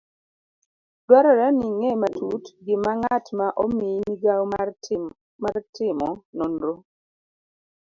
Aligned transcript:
Dwarore 1.05 1.47
ni 1.57 1.65
ing'e 1.69 1.91
matut 2.01 2.43
gima 2.65 2.91
ng'at 2.99 3.25
ma 3.37 3.47
omiyi 3.63 3.97
migawo 4.09 4.43
mar 5.43 5.57
timo 5.77 6.09
nonro 6.37 6.73